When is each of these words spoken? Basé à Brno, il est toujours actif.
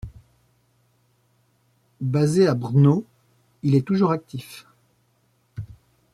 Basé 2.01 2.47
à 2.47 2.55
Brno, 2.55 3.05
il 3.61 3.75
est 3.75 3.83
toujours 3.85 4.09
actif. 4.09 4.65